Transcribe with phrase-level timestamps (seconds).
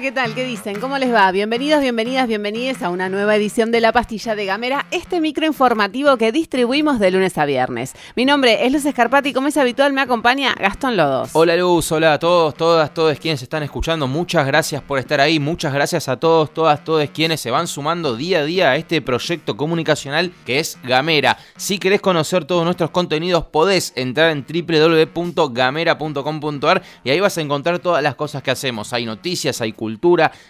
[0.00, 0.34] ¿Qué tal?
[0.34, 0.80] ¿Qué dicen?
[0.80, 1.30] ¿Cómo les va?
[1.30, 6.32] Bienvenidos, bienvenidas, bienvenidas a una nueva edición de La Pastilla de Gamera, este microinformativo que
[6.32, 7.92] distribuimos de lunes a viernes.
[8.16, 11.28] Mi nombre es Luz Escarpati como es habitual me acompaña Gastón Lodos.
[11.34, 14.06] Hola Luz, hola a todos, todas, todos quienes están escuchando.
[14.06, 18.16] Muchas gracias por estar ahí, muchas gracias a todos, todas, todos quienes se van sumando
[18.16, 21.36] día a día a este proyecto comunicacional que es Gamera.
[21.58, 27.80] Si querés conocer todos nuestros contenidos podés entrar en www.gamera.com.ar y ahí vas a encontrar
[27.80, 28.94] todas las cosas que hacemos.
[28.94, 29.89] Hay noticias, hay cultura,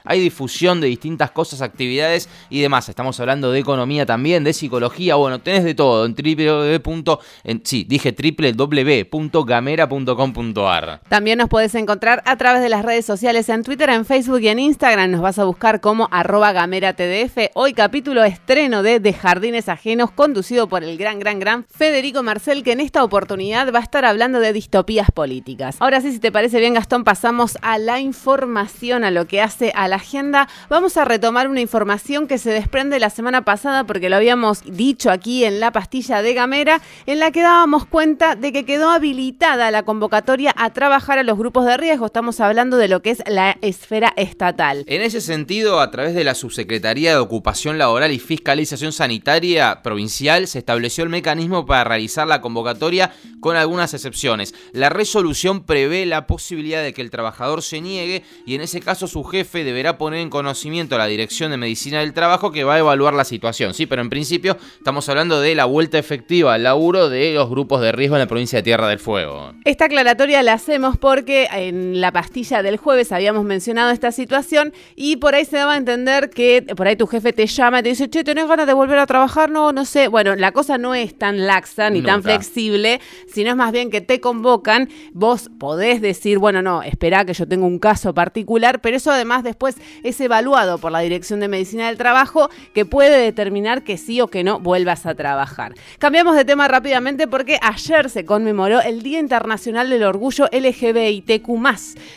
[0.04, 2.88] hay difusión de distintas cosas, actividades y demás.
[2.88, 7.18] Estamos hablando de economía también, de psicología, bueno, tenés de todo en www.
[7.64, 11.00] sí, dije www.gamera.com.ar.
[11.08, 14.48] También nos puedes encontrar a través de las redes sociales en Twitter, en Facebook y
[14.48, 15.10] en Instagram.
[15.10, 17.50] Nos vas a buscar como arroba gamera TDF.
[17.54, 22.62] Hoy capítulo estreno de De Jardines Ajenos, conducido por el gran, gran, gran Federico Marcel,
[22.62, 25.76] que en esta oportunidad va a estar hablando de distopías políticas.
[25.80, 29.72] Ahora sí, si te parece bien, Gastón, pasamos a la información, a lo que hace
[29.74, 34.08] a la agenda, vamos a retomar una información que se desprende la semana pasada porque
[34.08, 38.52] lo habíamos dicho aquí en la pastilla de Gamera, en la que dábamos cuenta de
[38.52, 42.06] que quedó habilitada la convocatoria a trabajar a los grupos de riesgo.
[42.06, 44.84] Estamos hablando de lo que es la esfera estatal.
[44.86, 50.46] En ese sentido, a través de la Subsecretaría de Ocupación Laboral y Fiscalización Sanitaria Provincial,
[50.46, 54.54] se estableció el mecanismo para realizar la convocatoria con algunas excepciones.
[54.72, 59.06] La resolución prevé la posibilidad de que el trabajador se niegue y en ese caso
[59.06, 62.74] su jefe deberá poner en conocimiento a la Dirección de Medicina del Trabajo que va
[62.74, 63.74] a evaluar la situación.
[63.74, 67.80] Sí, pero en principio estamos hablando de la vuelta efectiva al laburo de los grupos
[67.80, 69.54] de riesgo en la provincia de Tierra del Fuego.
[69.64, 75.16] Esta aclaratoria la hacemos porque en la pastilla del jueves habíamos mencionado esta situación y
[75.16, 77.88] por ahí se daba a entender que por ahí tu jefe te llama y te
[77.90, 79.50] dice, che, ¿tenés ganas de volver a trabajar?
[79.50, 80.08] No, no sé.
[80.08, 84.00] Bueno, la cosa no es tan laxa ni tan flexible, sino es más bien que
[84.00, 88.96] te convocan, vos podés decir, bueno, no, espera que yo tengo un caso particular, pero
[89.00, 93.82] eso además después es evaluado por la Dirección de Medicina del Trabajo que puede determinar
[93.82, 95.74] que sí o que no vuelvas a trabajar.
[95.98, 101.48] Cambiamos de tema rápidamente porque ayer se conmemoró el Día Internacional del Orgullo LGBTQ+.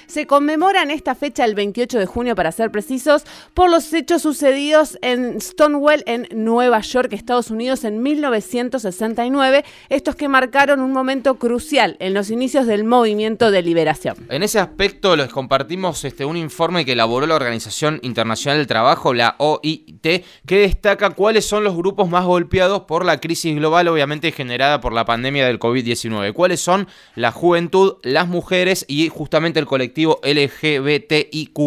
[0.07, 3.23] Se conmemora en esta fecha el 28 de junio para ser precisos
[3.53, 10.27] por los hechos sucedidos en Stonewall en Nueva York, Estados Unidos en 1969, estos que
[10.27, 14.17] marcaron un momento crucial en los inicios del movimiento de liberación.
[14.29, 19.13] En ese aspecto les compartimos este un informe que elaboró la Organización Internacional del Trabajo,
[19.13, 24.31] la OIT, que destaca cuáles son los grupos más golpeados por la crisis global, obviamente
[24.31, 26.33] generada por la pandemia del COVID-19.
[26.33, 31.59] ¿Cuáles son la juventud, las mujeres y justamente el colectivo LGBTIQ?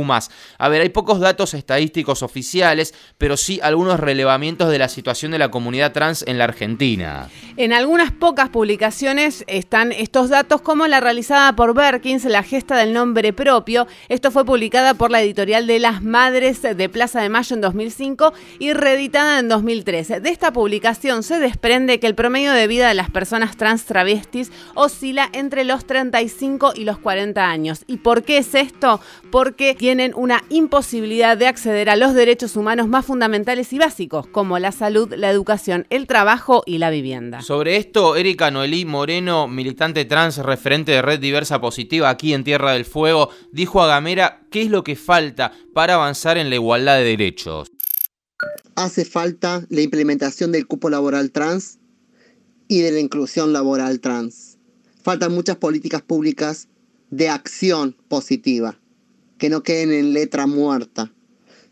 [0.59, 5.39] A ver, hay pocos datos estadísticos oficiales, pero sí algunos relevamientos de la situación de
[5.39, 7.29] la comunidad trans en la Argentina.
[7.57, 12.93] En algunas pocas publicaciones están estos datos, como la realizada por Berkins, la gesta del
[12.93, 13.87] nombre propio.
[14.09, 18.33] Esto fue publicada por la editorial de Las Madres de Plaza de Mayo en 2005
[18.59, 20.21] y reeditada en 2013.
[20.21, 24.51] De esta publicación se desprende que el promedio de vida de las personas trans travestis
[24.75, 27.85] oscila entre los 35 y los 40 años.
[27.87, 29.01] ¿Y por qué es esto?
[29.31, 34.59] Porque tienen una imposibilidad de acceder a los derechos humanos más fundamentales y básicos, como
[34.59, 37.43] la salud, la educación, el trabajo y la vivienda.
[37.43, 42.73] Sobre esto, Erika Noelí Moreno, militante trans, referente de Red Diversa Positiva aquí en Tierra
[42.73, 46.99] del Fuego, dijo a Gamera qué es lo que falta para avanzar en la igualdad
[46.99, 47.69] de derechos.
[48.75, 51.79] Hace falta la implementación del cupo laboral trans
[52.69, 54.59] y de la inclusión laboral trans.
[55.03, 56.69] Faltan muchas políticas públicas
[57.11, 58.79] de acción positiva,
[59.39, 61.13] que no queden en letra muerta.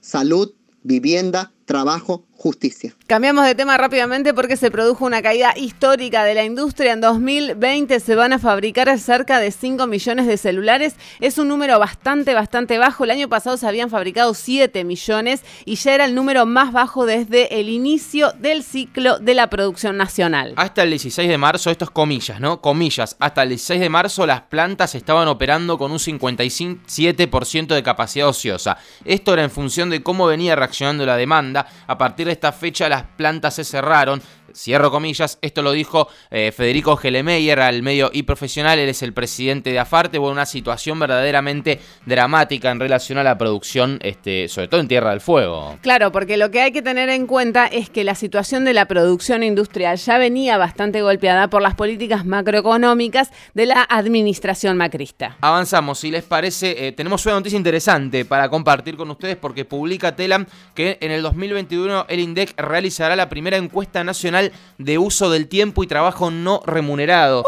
[0.01, 2.93] Salud, vivienda, trabajo, justicia.
[3.06, 6.93] Cambiamos de tema rápidamente porque se produjo una caída histórica de la industria.
[6.93, 10.96] En 2020 se van a fabricar cerca de 5 millones de celulares.
[11.20, 13.05] Es un número bastante, bastante bajo.
[13.05, 17.06] El año pasado se habían fabricado 7 millones y ya era el número más bajo
[17.06, 20.52] desde el inicio del ciclo de la producción nacional.
[20.56, 22.61] Hasta el 16 de marzo, esto es comillas, ¿no?
[22.61, 23.17] Comillas.
[23.20, 28.76] Hasta el 16 de marzo las plantas estaban operando con un 57% de capacidad ociosa.
[29.06, 31.67] Esto era en función de cómo venía reaccionando la demanda.
[31.87, 34.21] A partir de esta fecha las plantas se cerraron
[34.55, 39.12] Cierro comillas, esto lo dijo eh, Federico Gelemeyer al medio y profesional, él es el
[39.12, 44.69] presidente de Afarte, bueno, una situación verdaderamente dramática en relación a la producción, este, sobre
[44.69, 45.77] todo en Tierra del Fuego.
[45.83, 48.87] Claro, porque lo que hay que tener en cuenta es que la situación de la
[48.87, 55.37] producción industrial ya venía bastante golpeada por las políticas macroeconómicas de la administración macrista.
[55.41, 60.15] Avanzamos, si les parece, eh, tenemos una noticia interesante para compartir con ustedes porque publica
[60.15, 64.44] Telam que en el 2021 el INDEC realizará la primera encuesta nacional
[64.79, 67.44] de uso del tiempo y trabajo no remunerado.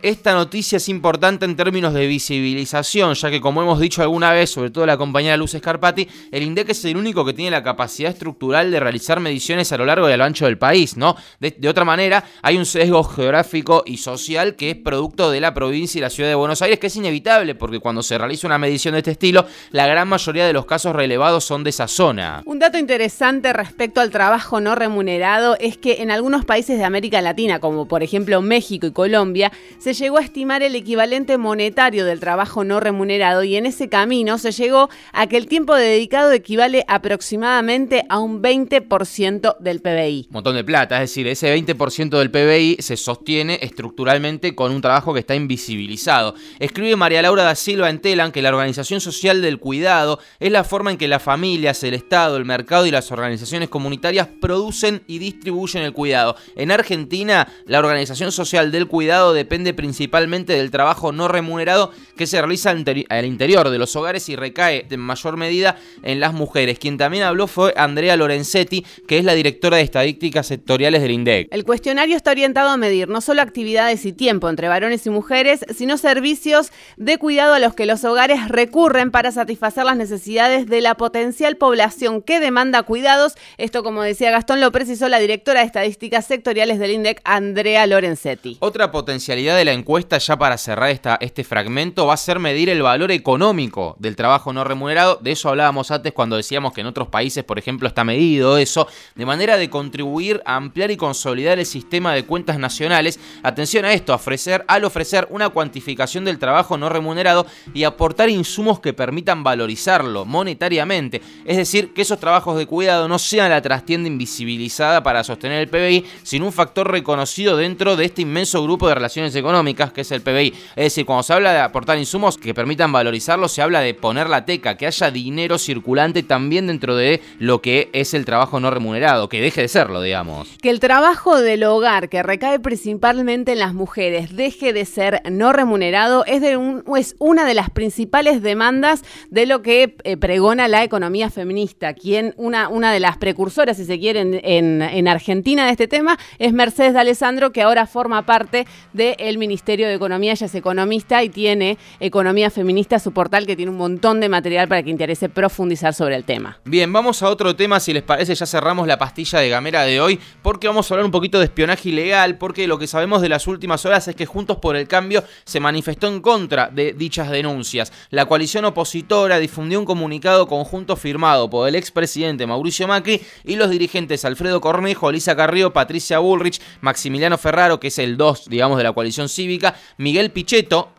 [0.00, 4.48] Esta noticia es importante en términos de visibilización, ya que como hemos dicho alguna vez,
[4.48, 8.12] sobre todo la compañera Luz Scarpati, el INDEC es el único que tiene la capacidad
[8.12, 11.16] estructural de realizar mediciones a lo largo y a lo ancho del país, ¿no?
[11.40, 15.52] De, de, otra manera, hay un sesgo geográfico y social que es producto de la
[15.52, 18.58] provincia y la ciudad de Buenos Aires, que es inevitable, porque cuando se realiza una
[18.58, 22.42] medición de este estilo, la gran mayoría de los casos relevados son de esa zona.
[22.46, 27.20] Un dato interesante respecto al trabajo no remunerado es que en algunos países de América
[27.20, 29.50] Latina, como por ejemplo México y Colombia,
[29.88, 34.36] se llegó a estimar el equivalente monetario del trabajo no remunerado y en ese camino
[34.36, 40.26] se llegó a que el tiempo dedicado equivale aproximadamente a un 20% del PBI.
[40.28, 44.82] Un montón de plata, es decir, ese 20% del PBI se sostiene estructuralmente con un
[44.82, 46.34] trabajo que está invisibilizado.
[46.58, 50.64] Escribe María Laura da Silva en Telan que la organización social del cuidado es la
[50.64, 55.18] forma en que las familias, el Estado, el mercado y las organizaciones comunitarias producen y
[55.18, 56.36] distribuyen el cuidado.
[56.56, 62.40] En Argentina, la organización social del cuidado depende principalmente del trabajo no remunerado que se
[62.40, 66.80] realiza al interior de los hogares y recae en mayor medida en las mujeres.
[66.80, 71.46] Quien también habló fue Andrea Lorenzetti, que es la directora de estadísticas sectoriales del INDEC.
[71.52, 75.64] El cuestionario está orientado a medir no solo actividades y tiempo entre varones y mujeres,
[75.72, 80.80] sino servicios de cuidado a los que los hogares recurren para satisfacer las necesidades de
[80.80, 83.34] la potencial población que demanda cuidados.
[83.58, 88.56] Esto, como decía Gastón, lo precisó la directora de estadísticas sectoriales del INDEC, Andrea Lorenzetti.
[88.58, 92.68] Otra potencialidad de la encuesta, ya para cerrar esta, este fragmento, va a ser medir
[92.68, 95.18] el valor económico del trabajo no remunerado.
[95.20, 98.88] De eso hablábamos antes cuando decíamos que en otros países, por ejemplo, está medido eso,
[99.14, 103.20] de manera de contribuir a ampliar y consolidar el sistema de cuentas nacionales.
[103.42, 108.80] Atención a esto, ofrecer, al ofrecer una cuantificación del trabajo no remunerado y aportar insumos
[108.80, 111.20] que permitan valorizarlo monetariamente.
[111.44, 115.68] Es decir, que esos trabajos de cuidado no sean la trastienda invisibilizada para sostener el
[115.68, 119.57] PBI, sino un factor reconocido dentro de este inmenso grupo de relaciones económicas
[119.92, 120.54] que es el PBI.
[120.76, 124.28] Es decir, cuando se habla de aportar insumos que permitan valorizarlo, se habla de poner
[124.28, 128.70] la teca, que haya dinero circulante también dentro de lo que es el trabajo no
[128.70, 130.48] remunerado, que deje de serlo, digamos.
[130.62, 135.52] Que el trabajo del hogar, que recae principalmente en las mujeres, deje de ser no
[135.52, 140.68] remunerado, es, de un, es una de las principales demandas de lo que eh, pregona
[140.68, 141.94] la economía feminista.
[141.94, 145.88] Quien, una, una de las precursoras, si se quiere, en, en, en Argentina de este
[145.88, 150.54] tema es Mercedes de Alessandro, que ahora forma parte del Ministerio de Economía, ella es
[150.54, 154.90] economista y tiene Economía Feminista, su portal que tiene un montón de material para que
[154.90, 156.58] interese profundizar sobre el tema.
[156.64, 160.00] Bien, vamos a otro tema, si les parece, ya cerramos la pastilla de Gamera de
[160.00, 163.30] hoy, porque vamos a hablar un poquito de espionaje ilegal, porque lo que sabemos de
[163.30, 167.30] las últimas horas es que Juntos por el Cambio se manifestó en contra de dichas
[167.30, 167.92] denuncias.
[168.10, 173.70] La coalición opositora difundió un comunicado conjunto firmado por el expresidente Mauricio Macri y los
[173.70, 178.84] dirigentes Alfredo Cornejo, Elisa Carrillo, Patricia Bullrich, Maximiliano Ferraro, que es el 2, digamos, de
[178.84, 180.92] la coalición cívica, Miguel Pichetto.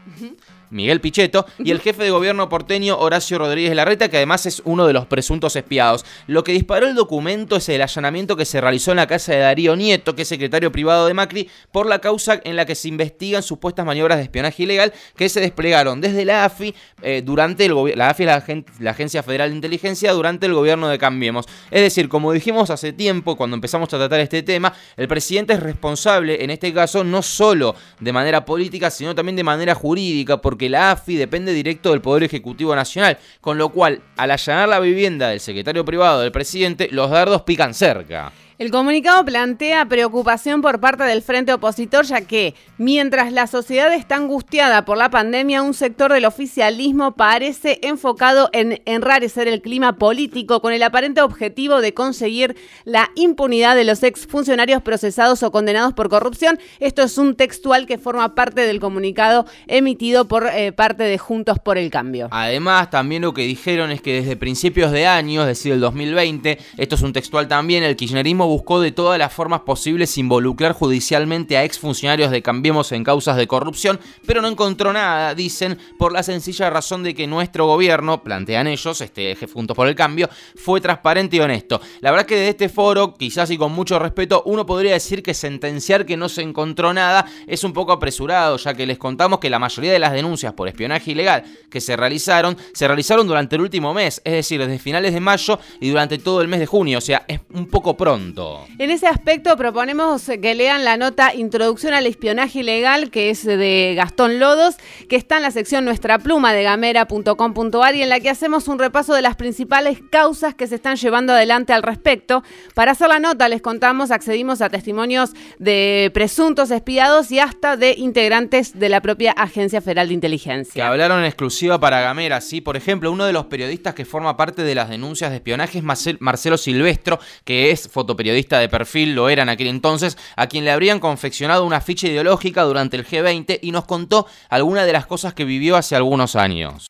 [0.69, 4.87] Miguel Pichetto, y el jefe de gobierno porteño Horacio Rodríguez Larreta, que además es uno
[4.87, 6.05] de los presuntos espiados.
[6.27, 9.39] Lo que disparó el documento es el allanamiento que se realizó en la casa de
[9.39, 12.87] Darío Nieto, que es secretario privado de Macri, por la causa en la que se
[12.87, 17.73] investigan supuestas maniobras de espionaje ilegal que se desplegaron desde la AFI eh, durante el
[17.73, 17.99] gobierno.
[17.99, 21.45] La AFI es la, la, Agencia Federal de Inteligencia durante el gobierno de Cambiemos.
[21.71, 25.59] Es decir, como dijimos hace tiempo, cuando empezamos a tratar este tema, el presidente es
[25.61, 30.58] responsable, en este caso, no solo de manera política, sino también de manera jurídica, porque
[30.59, 34.79] que la AFI depende directo del Poder Ejecutivo Nacional, con lo cual, al allanar la
[34.79, 38.31] vivienda del secretario privado del presidente, los dardos pican cerca.
[38.59, 44.17] El comunicado plantea preocupación por parte del frente opositor, ya que mientras la sociedad está
[44.17, 50.61] angustiada por la pandemia, un sector del oficialismo parece enfocado en enrarecer el clima político
[50.61, 56.09] con el aparente objetivo de conseguir la impunidad de los exfuncionarios procesados o condenados por
[56.09, 56.59] corrupción.
[56.81, 61.59] Esto es un textual que forma parte del comunicado emitido por eh, parte de Juntos
[61.59, 62.27] por el Cambio.
[62.31, 66.57] Además, también lo que dijeron es que desde principios de año, es decir, el 2020,
[66.75, 71.55] esto es un textual también, el kirchnerismo buscó de todas las formas posibles involucrar judicialmente
[71.55, 76.23] a exfuncionarios de Cambiemos en causas de corrupción, pero no encontró nada, dicen, por la
[76.23, 80.81] sencilla razón de que nuestro gobierno, plantean ellos, este eje Juntos por el Cambio, fue
[80.81, 81.79] transparente y honesto.
[82.01, 85.33] La verdad que de este foro, quizás y con mucho respeto, uno podría decir que
[85.33, 89.49] sentenciar que no se encontró nada es un poco apresurado, ya que les contamos que
[89.49, 93.61] la mayoría de las denuncias por espionaje ilegal que se realizaron, se realizaron durante el
[93.61, 96.97] último mes, es decir, desde finales de mayo y durante todo el mes de junio,
[96.97, 98.38] o sea, es un poco pronto.
[98.77, 103.93] En ese aspecto proponemos que lean la nota Introducción al espionaje ilegal, que es de
[103.95, 104.75] Gastón Lodos,
[105.09, 108.79] que está en la sección Nuestra Pluma de gamera.com.ar y en la que hacemos un
[108.79, 112.43] repaso de las principales causas que se están llevando adelante al respecto.
[112.75, 117.93] Para hacer la nota, les contamos, accedimos a testimonios de presuntos espiados y hasta de
[117.97, 120.73] integrantes de la propia Agencia Federal de Inteligencia.
[120.73, 122.61] Que hablaron en exclusiva para Gamera, sí.
[122.61, 126.19] Por ejemplo, uno de los periodistas que forma parte de las denuncias de espionaje es
[126.19, 130.71] Marcelo Silvestro, que es fotoperiodista de perfil, lo era en aquel entonces, a quien le
[130.71, 135.33] habrían confeccionado una ficha ideológica durante el G20 y nos contó algunas de las cosas
[135.33, 136.87] que vivió hace algunos años.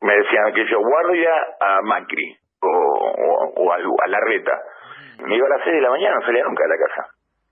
[0.00, 1.30] Me decían que yo guardia
[1.60, 4.52] a Macri o, a, la reta.
[5.24, 7.08] Me iba a las 6 de la mañana, no salía nunca de la casa.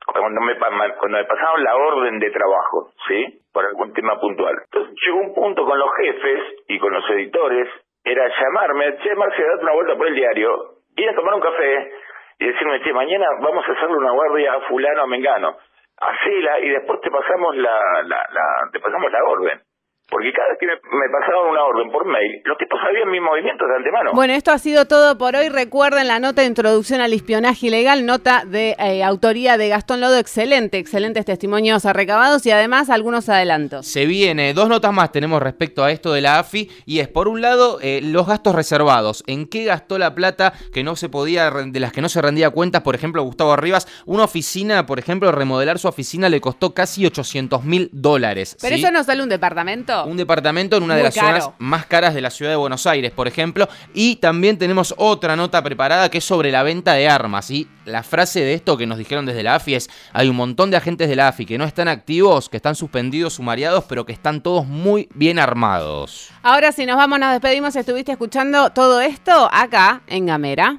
[0.07, 3.41] Cuando me, cuando me pasaban la orden de trabajo, ¿sí?
[3.53, 4.57] Por algún tema puntual.
[4.65, 7.69] Entonces llegó un punto con los jefes y con los editores,
[8.05, 10.51] era llamarme, che, Marcia, date una vuelta por el diario,
[10.97, 11.93] ir a tomar un café
[12.41, 15.59] y decirme, che, mañana vamos a hacerle una guardia a fulano a Mengano.
[15.99, 19.61] Hacela y después te pasamos la, la, la, te pasamos la orden.
[20.11, 23.69] Porque cada vez que me, pasaban una orden por mail, los tipos sabían mis movimientos
[23.69, 24.11] de antemano.
[24.13, 25.49] Bueno, esto ha sido todo por hoy.
[25.49, 30.19] Recuerden la nota de introducción al espionaje ilegal, nota de eh, autoría de Gastón Lodo.
[30.19, 33.87] Excelente, excelentes testimonios recabados y además algunos adelantos.
[33.87, 37.29] Se viene, dos notas más tenemos respecto a esto de la AFI y es por
[37.29, 39.23] un lado eh, los gastos reservados.
[39.27, 42.51] ¿En qué gastó la plata que no se podía, de las que no se rendía
[42.51, 42.83] cuentas?
[42.83, 47.65] Por ejemplo, Gustavo Arribas, una oficina, por ejemplo, remodelar su oficina le costó casi 800
[47.65, 48.57] mil dólares.
[48.61, 50.00] Pero eso no sale un departamento.
[50.05, 53.11] Un departamento en una de las zonas más caras de la ciudad de Buenos Aires,
[53.13, 53.69] por ejemplo.
[53.95, 57.51] Y también tenemos otra nota preparada que es sobre la venta de armas.
[57.51, 60.71] Y la frase de esto que nos dijeron desde la AFI es, hay un montón
[60.71, 64.13] de agentes de la AFI que no están activos, que están suspendidos, sumariados, pero que
[64.13, 66.31] están todos muy bien armados.
[66.43, 67.75] Ahora si nos vamos, nos despedimos.
[67.77, 70.79] Estuviste escuchando todo esto acá en Gamera.